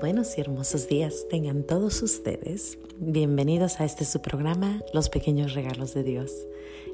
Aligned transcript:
Buenos 0.00 0.38
y 0.38 0.40
hermosos 0.40 0.88
días 0.88 1.26
tengan 1.28 1.64
todos 1.64 2.02
ustedes. 2.02 2.78
Bienvenidos 2.96 3.78
a 3.78 3.84
este 3.84 4.04
su 4.04 4.22
programa, 4.22 4.80
Los 4.94 5.10
Pequeños 5.10 5.52
Regalos 5.52 5.92
de 5.92 6.02
Dios. 6.02 6.32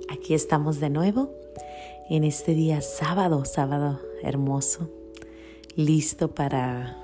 Aquí 0.09 0.35
estamos 0.35 0.81
de 0.81 0.91
nuevo 0.91 1.31
en 2.11 2.25
este 2.25 2.55
día 2.55 2.81
sábado, 2.81 3.45
sábado 3.45 4.01
hermoso, 4.23 4.91
listo 5.77 6.35
para 6.35 6.97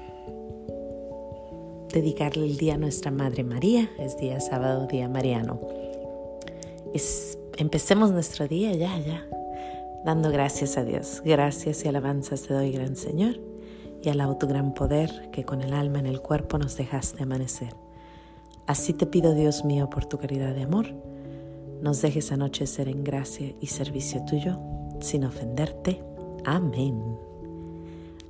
dedicarle 1.93 2.47
el 2.47 2.57
día 2.57 2.75
a 2.75 2.79
nuestra 2.79 3.11
Madre 3.11 3.45
María. 3.45 3.89
Es 3.99 4.17
día 4.17 4.41
sábado, 4.41 4.87
día 4.87 5.09
mariano. 5.09 5.61
empecemos 7.57 8.11
nuestro 8.11 8.49
día 8.49 8.73
ya, 8.73 8.99
ya, 8.99 9.29
dando 10.05 10.31
gracias 10.31 10.77
a 10.77 10.85
Dios. 10.85 11.22
Gracias 11.25 11.85
y 11.85 11.89
alabanzas 11.89 12.43
te 12.43 12.54
doy, 12.54 12.72
gran 12.72 12.96
Señor 12.96 13.54
y 14.04 14.11
al 14.11 14.36
tu 14.36 14.46
gran 14.46 14.75
poder 14.75 15.31
que 15.31 15.44
con 15.44 15.63
el 15.63 15.72
alma 15.72 15.99
en 15.99 16.07
el 16.07 16.21
cuerpo 16.21 16.58
nos 16.58 16.76
dejaste 16.76 17.22
amanecer. 17.22 17.75
Así 18.67 18.93
te 18.93 19.07
pido, 19.07 19.35
Dios 19.35 19.64
mío, 19.64 19.89
por 19.89 20.04
tu 20.04 20.18
caridad 20.18 20.54
de 20.54 20.64
amor, 20.64 20.86
nos 21.81 22.03
dejes 22.03 22.31
anochecer 22.31 22.89
en 22.89 23.03
gracia 23.03 23.54
y 23.61 23.67
servicio 23.68 24.22
tuyo, 24.25 24.59
sin 25.00 25.25
ofenderte. 25.25 26.03
Amén. 26.45 27.03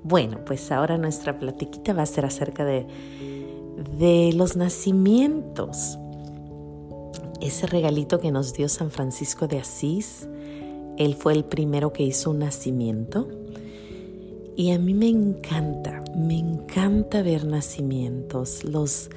Bueno, 0.04 0.44
pues 0.44 0.70
ahora 0.70 0.96
nuestra 0.96 1.38
platiquita 1.38 1.92
va 1.92 2.02
a 2.02 2.06
ser 2.06 2.24
acerca 2.24 2.64
de, 2.64 2.86
de 3.98 4.32
los 4.34 4.56
nacimientos. 4.56 5.98
Ese 7.40 7.66
regalito 7.66 8.20
que 8.20 8.30
nos 8.30 8.54
dio 8.54 8.68
San 8.68 8.90
Francisco 8.90 9.48
de 9.48 9.58
Asís, 9.58 10.28
él 10.98 11.14
fue 11.16 11.32
el 11.32 11.44
primero 11.44 11.92
que 11.92 12.04
hizo 12.04 12.30
un 12.30 12.40
nacimiento 12.40 13.43
y 14.56 14.70
a 14.72 14.78
mí 14.78 14.94
me 14.94 15.08
encanta, 15.08 16.02
me 16.16 16.38
encanta 16.38 17.22
ver 17.22 17.44
nacimientos, 17.44 18.64
los, 18.64 19.10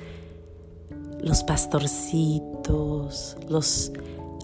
los 1.21 1.43
pastorcitos, 1.43 3.37
los 3.47 3.91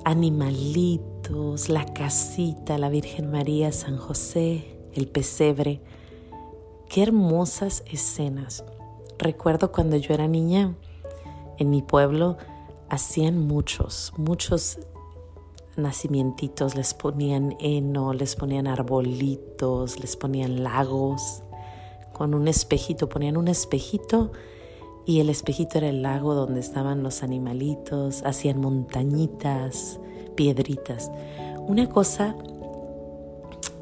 animalitos, 0.06 1.70
la 1.70 1.86
casita, 1.86 2.78
la 2.78 2.90
Virgen 2.90 3.32
María, 3.32 3.72
San 3.72 3.98
José, 3.98 4.78
el 4.94 5.08
pesebre. 5.08 5.82
Qué 6.90 7.02
hermosas 7.02 7.84
escenas. 7.92 8.64
Recuerdo 9.18 9.72
cuando 9.72 9.98
yo 9.98 10.14
era 10.14 10.28
niña, 10.28 10.76
en 11.58 11.70
mi 11.72 11.82
pueblo 11.82 12.38
hacían 12.90 13.40
muchos, 13.40 14.14
muchos 14.18 14.78
nacimientitos, 15.78 16.76
les 16.76 16.94
ponían 16.94 17.56
heno, 17.60 18.14
les 18.14 18.36
ponían 18.36 18.68
arbolitos, 18.68 20.00
les 20.00 20.16
ponían 20.16 20.64
lagos, 20.64 21.44
con 22.14 22.34
un 22.34 22.48
espejito, 22.48 23.10
ponían 23.10 23.38
un 23.38 23.48
espejito 23.48 24.32
y 25.06 25.20
el 25.20 25.30
espejito 25.30 25.80
era 25.80 25.90
el 25.90 26.02
lago 26.02 26.34
donde 26.34 26.60
estaban 26.60 27.04
los 27.04 27.24
animalitos, 27.24 28.24
hacían 28.24 28.62
montañitas, 28.62 30.00
piedritas, 30.36 31.12
una 31.68 31.90
cosa 31.90 32.36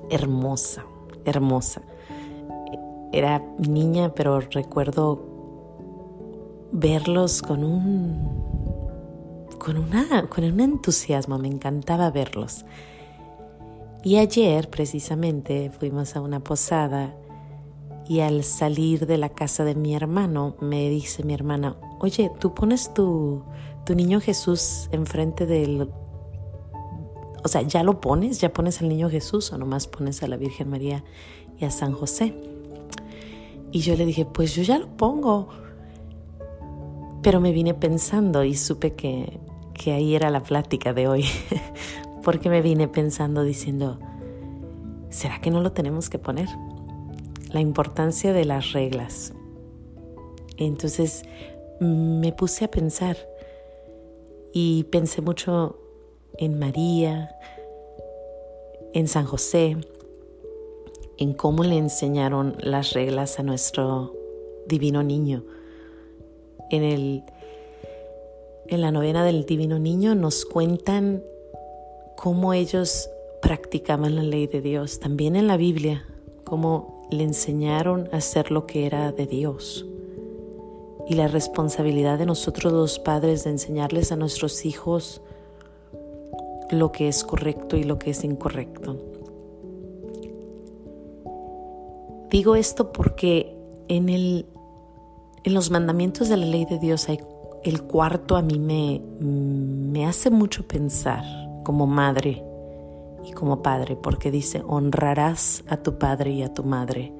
hermosa, 0.09 0.85
hermosa. 1.25 1.81
Era 3.11 3.43
niña, 3.57 4.13
pero 4.15 4.39
recuerdo 4.39 5.21
verlos 6.71 7.41
con 7.41 7.63
un 7.63 8.40
con, 9.61 9.77
una, 9.77 10.27
con 10.27 10.43
un 10.43 10.59
entusiasmo, 10.59 11.37
me 11.37 11.47
encantaba 11.47 12.09
verlos. 12.09 12.65
Y 14.03 14.17
ayer 14.17 14.71
precisamente 14.71 15.69
fuimos 15.69 16.15
a 16.15 16.21
una 16.21 16.39
posada 16.39 17.15
y 18.07 18.21
al 18.21 18.43
salir 18.43 19.05
de 19.05 19.19
la 19.19 19.29
casa 19.29 19.63
de 19.63 19.75
mi 19.75 19.93
hermano 19.93 20.55
me 20.61 20.89
dice 20.89 21.23
mi 21.23 21.35
hermana, 21.35 21.75
oye, 21.99 22.31
tú 22.39 22.55
pones 22.55 22.91
tu, 22.95 23.43
tu 23.85 23.93
niño 23.93 24.19
Jesús 24.19 24.89
enfrente 24.91 25.45
del... 25.45 25.91
O 27.43 27.47
sea, 27.47 27.61
¿ya 27.61 27.83
lo 27.83 28.01
pones? 28.01 28.41
¿Ya 28.41 28.51
pones 28.51 28.81
al 28.81 28.89
niño 28.89 29.11
Jesús 29.11 29.53
o 29.53 29.59
nomás 29.59 29.85
pones 29.85 30.23
a 30.23 30.27
la 30.27 30.37
Virgen 30.37 30.71
María 30.71 31.03
y 31.59 31.65
a 31.65 31.69
San 31.69 31.93
José? 31.93 32.33
Y 33.71 33.81
yo 33.81 33.95
le 33.95 34.07
dije, 34.07 34.25
pues 34.25 34.55
yo 34.55 34.63
ya 34.63 34.79
lo 34.79 34.87
pongo. 34.97 35.49
Pero 37.21 37.39
me 37.39 37.51
vine 37.51 37.75
pensando 37.75 38.43
y 38.43 38.55
supe 38.55 38.93
que 38.93 39.39
que 39.81 39.93
ahí 39.93 40.15
era 40.15 40.29
la 40.29 40.41
plática 40.41 40.93
de 40.93 41.07
hoy, 41.07 41.25
porque 42.23 42.49
me 42.49 42.61
vine 42.61 42.87
pensando 42.87 43.43
diciendo, 43.43 43.97
¿será 45.09 45.41
que 45.41 45.49
no 45.49 45.61
lo 45.61 45.71
tenemos 45.71 46.09
que 46.09 46.19
poner? 46.19 46.47
La 47.51 47.61
importancia 47.61 48.31
de 48.31 48.45
las 48.45 48.73
reglas. 48.73 49.33
Entonces 50.57 51.23
me 51.79 52.31
puse 52.31 52.65
a 52.65 52.71
pensar 52.71 53.17
y 54.53 54.83
pensé 54.85 55.21
mucho 55.21 55.79
en 56.37 56.59
María, 56.59 57.35
en 58.93 59.07
San 59.07 59.25
José, 59.25 59.77
en 61.17 61.33
cómo 61.33 61.63
le 61.63 61.77
enseñaron 61.77 62.55
las 62.59 62.93
reglas 62.93 63.39
a 63.39 63.43
nuestro 63.43 64.15
divino 64.67 65.01
niño. 65.01 65.43
En 66.69 66.83
el 66.83 67.23
en 68.71 68.79
la 68.79 68.91
novena 68.91 69.25
del 69.25 69.45
Divino 69.45 69.79
Niño 69.79 70.15
nos 70.15 70.45
cuentan 70.45 71.21
cómo 72.15 72.53
ellos 72.53 73.09
practicaban 73.41 74.15
la 74.15 74.23
ley 74.23 74.47
de 74.47 74.61
Dios, 74.61 75.01
también 75.01 75.35
en 75.35 75.47
la 75.47 75.57
Biblia, 75.57 76.05
cómo 76.45 77.05
le 77.11 77.23
enseñaron 77.23 78.07
a 78.13 78.17
hacer 78.17 78.49
lo 78.49 78.65
que 78.65 78.85
era 78.85 79.11
de 79.11 79.27
Dios. 79.27 79.85
Y 81.09 81.15
la 81.15 81.27
responsabilidad 81.27 82.17
de 82.17 82.25
nosotros 82.25 82.71
los 82.71 82.97
padres 82.97 83.43
de 83.43 83.49
enseñarles 83.49 84.13
a 84.13 84.15
nuestros 84.15 84.65
hijos 84.65 85.21
lo 86.69 86.93
que 86.93 87.09
es 87.09 87.25
correcto 87.25 87.75
y 87.75 87.83
lo 87.83 87.99
que 87.99 88.11
es 88.11 88.23
incorrecto. 88.23 88.95
Digo 92.29 92.55
esto 92.55 92.93
porque 92.93 93.53
en, 93.89 94.07
el, 94.07 94.45
en 95.43 95.53
los 95.53 95.71
mandamientos 95.71 96.29
de 96.29 96.37
la 96.37 96.45
ley 96.45 96.63
de 96.63 96.79
Dios 96.79 97.09
hay 97.09 97.19
el 97.63 97.83
cuarto 97.83 98.35
a 98.35 98.41
mí 98.41 98.59
me, 98.59 99.01
me 99.19 100.05
hace 100.05 100.29
mucho 100.29 100.67
pensar 100.67 101.23
como 101.63 101.85
madre 101.85 102.43
y 103.23 103.31
como 103.33 103.61
padre, 103.61 103.95
porque 103.95 104.31
dice, 104.31 104.63
honrarás 104.67 105.63
a 105.67 105.77
tu 105.77 105.97
padre 105.97 106.31
y 106.31 106.43
a 106.43 106.53
tu 106.53 106.63
madre. 106.63 107.13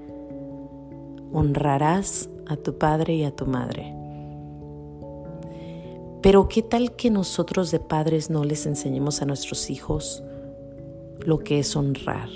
Honrarás 1.31 2.29
a 2.47 2.55
tu 2.57 2.77
padre 2.77 3.15
y 3.15 3.23
a 3.23 3.35
tu 3.35 3.45
madre. 3.45 3.95
Pero 6.21 6.47
¿qué 6.47 6.61
tal 6.61 6.95
que 6.95 7.09
nosotros 7.09 7.71
de 7.71 7.79
padres 7.79 8.29
no 8.29 8.43
les 8.43 8.65
enseñemos 8.65 9.21
a 9.21 9.25
nuestros 9.25 9.69
hijos 9.69 10.23
lo 11.19 11.39
que 11.39 11.59
es 11.59 11.75
honrar? 11.75 12.29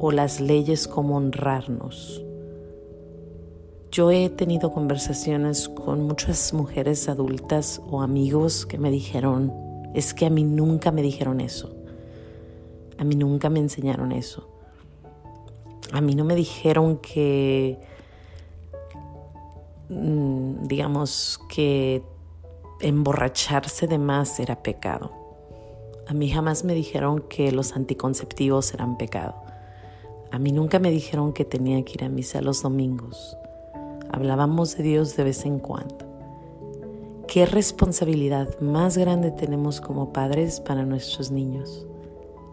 O 0.00 0.12
las 0.12 0.40
leyes 0.40 0.86
como 0.86 1.16
honrarnos. 1.16 2.22
Yo 3.90 4.10
he 4.10 4.28
tenido 4.28 4.70
conversaciones 4.70 5.66
con 5.70 6.02
muchas 6.02 6.52
mujeres 6.52 7.08
adultas 7.08 7.80
o 7.90 8.02
amigos 8.02 8.66
que 8.66 8.76
me 8.76 8.90
dijeron, 8.90 9.50
es 9.94 10.12
que 10.12 10.26
a 10.26 10.30
mí 10.30 10.44
nunca 10.44 10.92
me 10.92 11.00
dijeron 11.00 11.40
eso. 11.40 11.74
A 12.98 13.04
mí 13.04 13.16
nunca 13.16 13.48
me 13.48 13.60
enseñaron 13.60 14.12
eso. 14.12 14.46
A 15.90 16.02
mí 16.02 16.14
no 16.14 16.24
me 16.24 16.34
dijeron 16.34 16.98
que, 16.98 17.80
mm, 19.88 20.66
digamos, 20.66 21.40
que 21.48 22.02
emborracharse 22.80 23.86
de 23.86 23.98
más 23.98 24.38
era 24.38 24.62
pecado. 24.62 25.12
A 26.06 26.12
mí 26.12 26.28
jamás 26.28 26.62
me 26.62 26.74
dijeron 26.74 27.20
que 27.20 27.52
los 27.52 27.74
anticonceptivos 27.74 28.74
eran 28.74 28.98
pecado. 28.98 29.34
A 30.30 30.38
mí 30.38 30.52
nunca 30.52 30.78
me 30.78 30.90
dijeron 30.90 31.32
que 31.32 31.46
tenía 31.46 31.82
que 31.86 31.94
ir 31.94 32.04
a 32.04 32.10
misa 32.10 32.42
los 32.42 32.62
domingos 32.62 33.38
hablábamos 34.10 34.76
de 34.76 34.82
Dios 34.82 35.16
de 35.16 35.24
vez 35.24 35.44
en 35.44 35.58
cuando. 35.58 36.08
¿Qué 37.26 37.44
responsabilidad 37.44 38.58
más 38.60 38.96
grande 38.96 39.30
tenemos 39.30 39.80
como 39.80 40.12
padres 40.12 40.60
para 40.60 40.84
nuestros 40.84 41.30
niños? 41.30 41.86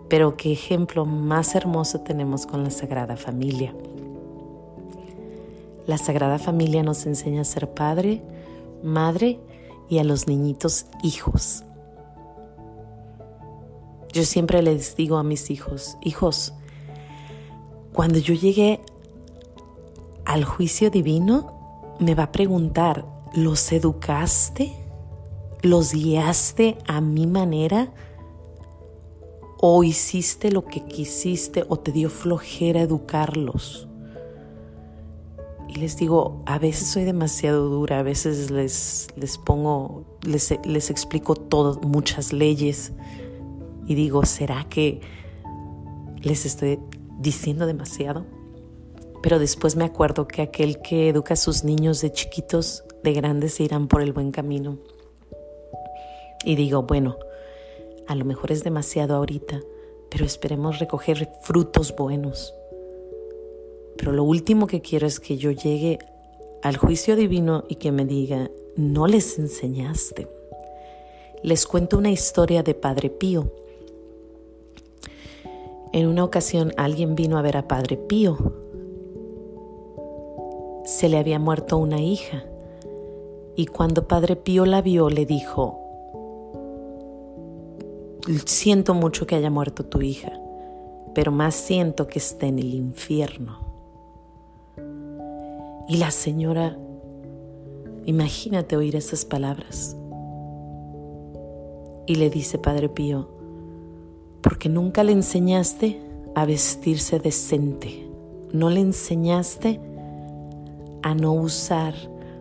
Pero 0.10 0.36
qué 0.36 0.52
ejemplo 0.52 1.06
más 1.06 1.56
hermoso 1.56 2.02
tenemos 2.02 2.46
con 2.46 2.64
la 2.64 2.70
Sagrada 2.70 3.16
Familia. 3.16 3.74
La 5.88 5.98
Sagrada 5.98 6.40
Familia 6.40 6.84
nos 6.84 7.06
enseña 7.06 7.42
a 7.42 7.46
ser 7.46 7.74
padre, 7.74 8.22
madre 8.84 9.40
y 9.88 10.00
a 10.00 10.04
los 10.04 10.28
niñitos 10.28 10.88
hijos. 11.04 11.64
Yo 14.12 14.24
siempre 14.24 14.62
les 14.62 14.96
digo 14.96 15.18
a 15.18 15.24
mis 15.24 15.50
hijos, 15.52 15.98
hijos, 16.02 16.54
cuando 17.94 18.20
yo 18.20 18.34
llegué 18.34 18.82
al 20.26 20.44
juicio 20.44 20.90
divino, 20.90 21.54
me 22.00 22.16
va 22.16 22.24
a 22.24 22.32
preguntar, 22.32 23.06
¿los 23.34 23.72
educaste? 23.72 24.74
¿Los 25.62 25.94
guiaste 25.94 26.78
a 26.88 27.02
mi 27.02 27.28
manera? 27.28 27.94
¿O 29.60 29.84
hiciste 29.84 30.52
lo 30.52 30.66
que 30.66 30.86
quisiste 30.86 31.66
o 31.70 31.78
te 31.78 31.92
dio 31.92 32.10
flojera 32.10 32.82
educarlos? 32.82 33.88
Y 35.68 35.76
les 35.76 35.98
digo, 35.98 36.42
a 36.46 36.60
veces 36.60 36.88
soy 36.88 37.04
demasiado 37.04 37.70
dura, 37.70 38.00
a 38.00 38.04
veces 38.04 38.52
les, 38.52 39.08
les 39.16 39.38
pongo, 39.38 40.06
les, 40.22 40.54
les 40.66 40.90
explico 40.90 41.36
todo, 41.36 41.80
muchas 41.82 42.32
leyes. 42.34 42.94
Y 43.88 43.96
digo, 43.96 44.26
¿será 44.26 44.66
que 44.70 45.02
les 46.22 46.46
estoy 46.46 46.80
diciendo 47.20 47.66
demasiado? 47.66 48.26
Pero 49.26 49.40
después 49.40 49.76
me 49.76 49.86
acuerdo 49.86 50.28
que 50.28 50.44
aquel 50.44 50.84
que 50.84 51.10
educa 51.10 51.34
a 51.34 51.36
sus 51.36 51.64
niños 51.64 52.00
de 52.00 52.12
chiquitos, 52.12 52.84
de 53.02 53.12
grandes, 53.12 53.56
se 53.56 53.64
irán 53.64 53.88
por 53.88 54.04
el 54.04 54.14
buen 54.14 54.30
camino. 54.32 54.78
Y 56.44 56.54
digo, 56.54 56.84
bueno, 56.84 57.18
a 58.06 58.14
lo 58.14 58.24
mejor 58.24 58.52
es 58.52 58.64
demasiado 58.64 59.16
ahorita, 59.16 59.62
pero 60.12 60.26
esperemos 60.26 60.78
recoger 60.78 61.28
frutos 61.42 61.96
buenos. 61.96 62.54
Pero 63.98 64.12
lo 64.12 64.24
último 64.24 64.68
que 64.68 64.82
quiero 64.82 65.08
es 65.08 65.20
que 65.20 65.38
yo 65.38 65.50
llegue 65.50 65.98
al 66.62 66.78
juicio 66.78 67.16
divino 67.16 67.64
y 67.68 67.78
que 67.78 67.92
me 67.92 68.06
diga, 68.06 68.52
no 68.76 69.08
les 69.08 69.40
enseñaste. 69.40 70.28
Les 71.42 71.66
cuento 71.66 71.98
una 71.98 72.12
historia 72.12 72.62
de 72.62 72.76
Padre 72.76 73.10
Pío. 73.10 73.52
En 75.94 76.06
una 76.06 76.24
ocasión 76.24 76.74
alguien 76.78 77.16
vino 77.16 77.40
a 77.40 77.42
ver 77.42 77.58
a 77.58 77.68
Padre 77.68 77.98
Pío. 77.98 78.65
Se 81.06 81.10
le 81.10 81.20
había 81.20 81.38
muerto 81.38 81.78
una 81.78 82.02
hija 82.02 82.46
y 83.56 83.68
cuando 83.68 84.08
Padre 84.08 84.36
Pío 84.36 84.66
la 84.66 84.82
vio 84.82 85.12
le 85.12 85.28
dijo, 85.28 85.80
siento 88.48 88.96
mucho 88.96 89.28
que 89.28 89.36
haya 89.36 89.52
muerto 89.52 89.86
tu 89.86 90.02
hija, 90.02 90.32
pero 91.14 91.32
más 91.32 91.54
siento 91.54 92.08
que 92.08 92.18
esté 92.18 92.48
en 92.48 92.58
el 92.58 92.74
infierno. 92.74 93.60
Y 95.88 95.98
la 95.98 96.10
señora, 96.10 96.76
imagínate 98.08 98.76
oír 98.76 98.96
esas 98.96 99.26
palabras. 99.26 99.96
Y 102.08 102.16
le 102.16 102.32
dice 102.32 102.58
Padre 102.58 102.90
Pío, 102.90 103.30
porque 104.42 104.70
nunca 104.70 105.04
le 105.04 105.12
enseñaste 105.12 106.02
a 106.34 106.46
vestirse 106.48 107.20
decente, 107.20 108.10
no 108.52 108.72
le 108.72 108.80
enseñaste 108.80 109.94
a 111.06 111.14
no 111.14 111.34
usar 111.34 111.94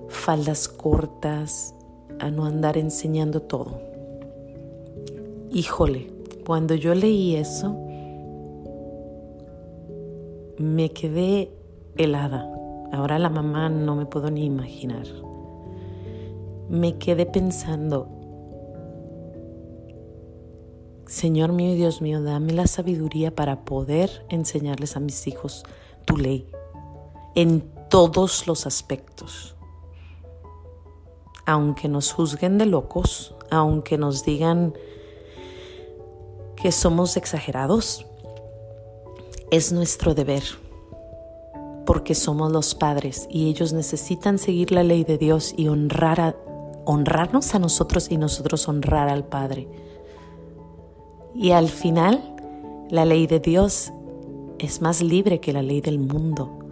faldas 0.08 0.68
cortas, 0.68 1.74
a 2.18 2.30
no 2.30 2.46
andar 2.46 2.78
enseñando 2.78 3.42
todo. 3.42 3.78
Híjole, 5.52 6.10
cuando 6.46 6.74
yo 6.74 6.94
leí 6.94 7.36
eso, 7.36 7.78
me 10.56 10.92
quedé 10.92 11.52
helada. 11.98 12.50
Ahora 12.90 13.18
la 13.18 13.28
mamá 13.28 13.68
no 13.68 13.96
me 13.96 14.06
puedo 14.06 14.30
ni 14.30 14.46
imaginar. 14.46 15.06
Me 16.70 16.96
quedé 16.96 17.26
pensando, 17.26 18.08
Señor 21.06 21.52
mío 21.52 21.74
y 21.74 21.76
Dios 21.76 22.00
mío, 22.00 22.22
dame 22.22 22.54
la 22.54 22.66
sabiduría 22.66 23.34
para 23.34 23.66
poder 23.66 24.24
enseñarles 24.30 24.96
a 24.96 25.00
mis 25.00 25.26
hijos 25.26 25.64
tu 26.06 26.16
ley 26.16 26.48
todos 27.94 28.48
los 28.48 28.66
aspectos. 28.66 29.54
Aunque 31.46 31.86
nos 31.86 32.12
juzguen 32.12 32.58
de 32.58 32.66
locos, 32.66 33.36
aunque 33.52 33.98
nos 33.98 34.24
digan 34.24 34.74
que 36.56 36.72
somos 36.72 37.16
exagerados, 37.16 38.04
es 39.52 39.70
nuestro 39.70 40.12
deber 40.16 40.42
porque 41.86 42.16
somos 42.16 42.50
los 42.50 42.74
padres 42.74 43.28
y 43.30 43.48
ellos 43.48 43.72
necesitan 43.72 44.38
seguir 44.38 44.72
la 44.72 44.82
ley 44.82 45.04
de 45.04 45.16
Dios 45.16 45.54
y 45.56 45.68
honrar 45.68 46.36
honrarnos 46.86 47.54
a 47.54 47.60
nosotros 47.60 48.10
y 48.10 48.16
nosotros 48.16 48.66
honrar 48.66 49.08
al 49.08 49.22
Padre. 49.22 49.68
Y 51.32 51.52
al 51.52 51.68
final, 51.68 52.34
la 52.90 53.04
ley 53.04 53.28
de 53.28 53.38
Dios 53.38 53.92
es 54.58 54.82
más 54.82 55.00
libre 55.00 55.38
que 55.38 55.52
la 55.52 55.62
ley 55.62 55.80
del 55.80 56.00
mundo. 56.00 56.63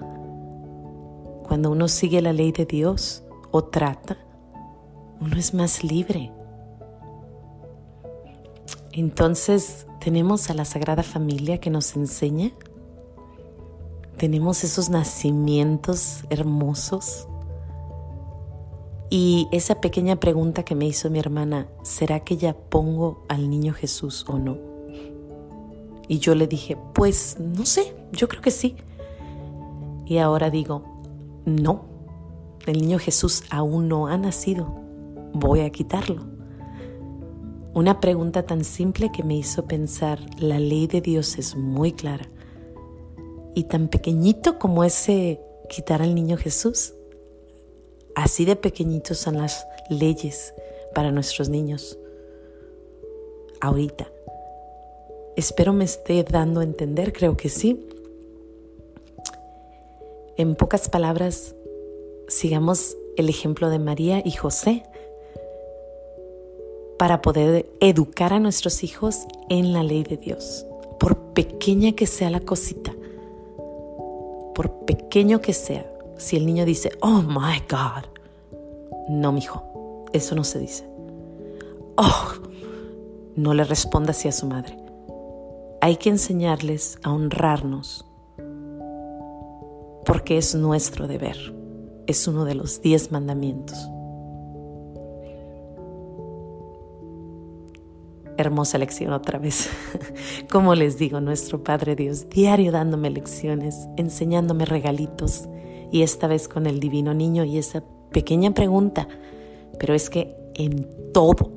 Cuando 1.52 1.70
uno 1.70 1.86
sigue 1.86 2.22
la 2.22 2.32
ley 2.32 2.50
de 2.50 2.64
Dios 2.64 3.24
o 3.50 3.62
trata, 3.62 4.16
uno 5.20 5.36
es 5.36 5.52
más 5.52 5.84
libre. 5.84 6.32
Entonces 8.92 9.86
tenemos 10.00 10.48
a 10.48 10.54
la 10.54 10.64
Sagrada 10.64 11.02
Familia 11.02 11.58
que 11.58 11.68
nos 11.68 11.94
enseña 11.94 12.52
tenemos 14.16 14.64
esos 14.64 14.88
nacimientos 14.88 16.24
hermosos. 16.30 17.28
Y 19.10 19.46
esa 19.52 19.78
pequeña 19.82 20.16
pregunta 20.16 20.62
que 20.62 20.74
me 20.74 20.86
hizo 20.86 21.10
mi 21.10 21.18
hermana, 21.18 21.68
¿será 21.82 22.20
que 22.20 22.38
ya 22.38 22.54
pongo 22.54 23.26
al 23.28 23.50
niño 23.50 23.74
Jesús 23.74 24.24
o 24.26 24.38
no? 24.38 24.56
Y 26.08 26.18
yo 26.18 26.34
le 26.34 26.46
dije, 26.46 26.78
pues 26.94 27.36
no 27.38 27.66
sé, 27.66 27.94
yo 28.10 28.26
creo 28.26 28.40
que 28.40 28.50
sí. 28.50 28.74
Y 30.06 30.16
ahora 30.16 30.48
digo, 30.48 30.91
no, 31.44 31.84
el 32.66 32.80
niño 32.80 32.98
Jesús 32.98 33.44
aún 33.50 33.88
no 33.88 34.06
ha 34.06 34.16
nacido, 34.16 34.66
voy 35.32 35.60
a 35.60 35.70
quitarlo. 35.70 36.24
Una 37.74 38.00
pregunta 38.00 38.42
tan 38.42 38.64
simple 38.64 39.10
que 39.10 39.22
me 39.22 39.34
hizo 39.34 39.66
pensar, 39.66 40.20
la 40.38 40.60
ley 40.60 40.86
de 40.86 41.00
Dios 41.00 41.38
es 41.38 41.56
muy 41.56 41.92
clara 41.92 42.28
y 43.54 43.64
tan 43.64 43.88
pequeñito 43.88 44.58
como 44.58 44.84
ese 44.84 45.40
quitar 45.68 46.02
al 46.02 46.14
niño 46.14 46.36
Jesús. 46.36 46.94
Así 48.14 48.44
de 48.44 48.56
pequeñitos 48.56 49.18
son 49.18 49.38
las 49.38 49.66
leyes 49.88 50.54
para 50.94 51.10
nuestros 51.10 51.48
niños. 51.48 51.98
Ahorita. 53.60 54.10
Espero 55.34 55.72
me 55.72 55.84
esté 55.84 56.24
dando 56.24 56.60
a 56.60 56.64
entender, 56.64 57.12
creo 57.12 57.36
que 57.36 57.48
sí. 57.48 57.88
En 60.36 60.54
pocas 60.54 60.88
palabras, 60.88 61.54
sigamos 62.28 62.96
el 63.16 63.28
ejemplo 63.28 63.70
de 63.70 63.78
María 63.78 64.22
y 64.24 64.32
José 64.32 64.84
para 66.98 67.20
poder 67.22 67.66
educar 67.80 68.32
a 68.32 68.40
nuestros 68.40 68.84
hijos 68.84 69.26
en 69.48 69.72
la 69.72 69.82
ley 69.82 70.02
de 70.04 70.16
Dios, 70.16 70.66
por 70.98 71.16
pequeña 71.32 71.92
que 71.92 72.06
sea 72.06 72.30
la 72.30 72.40
cosita 72.40 72.94
por 74.54 74.70
pequeño 74.84 75.40
que 75.40 75.52
sea, 75.52 75.90
si 76.16 76.36
el 76.36 76.46
niño 76.46 76.64
dice, 76.64 76.90
oh 77.00 77.22
my 77.22 77.62
God, 77.68 78.04
no, 79.08 79.32
mijo, 79.32 80.04
eso 80.12 80.34
no 80.34 80.44
se 80.44 80.58
dice. 80.58 80.88
Oh, 81.96 82.32
no 83.36 83.54
le 83.54 83.64
responda 83.64 84.10
así 84.10 84.28
a 84.28 84.32
su 84.32 84.46
madre. 84.46 84.78
Hay 85.80 85.96
que 85.96 86.10
enseñarles 86.10 86.98
a 87.02 87.12
honrarnos 87.12 88.04
porque 90.12 90.36
es 90.36 90.54
nuestro 90.54 91.08
deber. 91.08 91.38
Es 92.06 92.28
uno 92.28 92.44
de 92.44 92.54
los 92.54 92.82
diez 92.82 93.10
mandamientos. 93.12 93.78
Hermosa 98.36 98.76
lección 98.76 99.14
otra 99.14 99.38
vez. 99.38 99.70
Como 100.50 100.74
les 100.74 100.98
digo, 100.98 101.22
nuestro 101.22 101.64
Padre 101.64 101.96
Dios, 101.96 102.28
diario 102.28 102.72
dándome 102.72 103.08
lecciones, 103.08 103.88
enseñándome 103.96 104.66
regalitos, 104.66 105.48
y 105.90 106.02
esta 106.02 106.26
vez 106.26 106.46
con 106.46 106.66
el 106.66 106.78
divino 106.78 107.14
niño 107.14 107.44
y 107.44 107.56
esa 107.56 107.82
pequeña 108.10 108.52
pregunta, 108.52 109.08
pero 109.78 109.94
es 109.94 110.10
que 110.10 110.36
en 110.52 110.90
todo, 111.14 111.50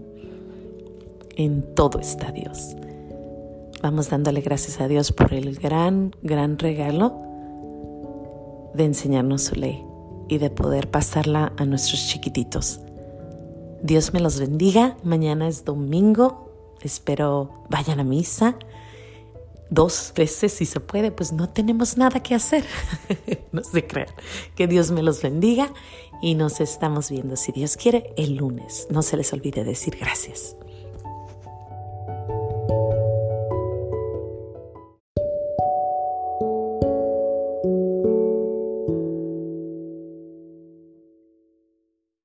en 1.35 1.75
todo 1.75 1.99
está 1.99 2.31
Dios. 2.31 2.73
Vamos 3.83 4.09
dándole 4.09 4.39
gracias 4.39 4.79
a 4.79 4.87
Dios 4.87 5.11
por 5.11 5.33
el 5.33 5.55
gran, 5.55 6.15
gran 6.21 6.57
regalo 6.57 7.34
de 8.75 8.85
enseñarnos 8.85 9.43
su 9.43 9.55
ley 9.55 9.83
y 10.27 10.37
de 10.37 10.49
poder 10.49 10.89
pasarla 10.89 11.53
a 11.57 11.65
nuestros 11.65 12.07
chiquititos. 12.07 12.81
Dios 13.81 14.13
me 14.13 14.19
los 14.19 14.39
bendiga. 14.39 14.97
Mañana 15.03 15.47
es 15.47 15.65
domingo 15.65 16.45
espero 16.85 17.65
vayan 17.69 17.99
a 17.99 18.03
misa 18.03 18.57
dos 19.69 20.13
veces 20.15 20.53
si 20.53 20.65
se 20.65 20.79
puede, 20.79 21.11
pues 21.11 21.33
no 21.33 21.49
tenemos 21.49 21.97
nada 21.97 22.21
que 22.21 22.35
hacer. 22.35 22.63
no 23.51 23.63
se 23.63 23.85
crean. 23.85 24.13
Que 24.55 24.67
Dios 24.67 24.91
me 24.91 25.01
los 25.01 25.21
bendiga 25.21 25.73
y 26.21 26.35
nos 26.35 26.61
estamos 26.61 27.09
viendo, 27.09 27.35
si 27.35 27.51
Dios 27.51 27.75
quiere, 27.75 28.13
el 28.15 28.35
lunes. 28.35 28.87
No 28.89 29.01
se 29.01 29.17
les 29.17 29.33
olvide 29.33 29.63
decir 29.63 29.97
gracias. 29.99 30.55